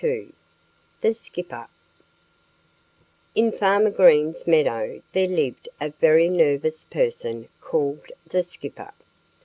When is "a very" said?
5.79-6.27